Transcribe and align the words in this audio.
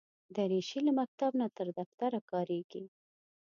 دریشي 0.35 0.79
له 0.87 0.91
مکتب 0.99 1.31
نه 1.41 1.47
تر 1.57 1.67
دفتره 1.79 2.19
کارېږي. 2.31 2.83